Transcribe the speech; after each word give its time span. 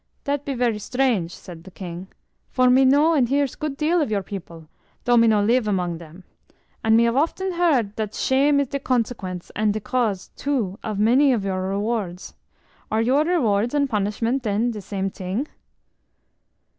"Dat 0.23 0.45
be 0.45 0.55
ver 0.55 0.79
strange," 0.79 1.31
said 1.31 1.63
the 1.63 1.69
king; 1.69 2.07
"for 2.49 2.71
me 2.71 2.85
know 2.85 3.13
and 3.13 3.29
hears 3.29 3.53
good 3.53 3.77
deal 3.77 4.01
of 4.01 4.09
your 4.09 4.23
people, 4.23 4.67
dough 5.05 5.15
me 5.15 5.27
no 5.27 5.43
live 5.43 5.67
among 5.67 5.99
dem; 5.99 6.23
and 6.83 6.97
me 6.97 7.03
have 7.03 7.15
often 7.15 7.51
hear 7.53 7.83
dat 7.83 8.15
sham 8.15 8.59
is 8.59 8.69
de 8.69 8.79
consequence 8.79 9.51
and 9.55 9.73
de 9.75 9.79
cause 9.79 10.29
too 10.29 10.79
of 10.83 10.97
many 10.97 11.31
of 11.33 11.45
your 11.45 11.61
rewards. 11.69 12.33
Are 12.89 12.99
your 12.99 13.23
rewards 13.23 13.75
and 13.75 13.87
punishments 13.87 14.41
den 14.41 14.71
de 14.71 14.81
same 14.81 15.11
ting?" 15.11 15.47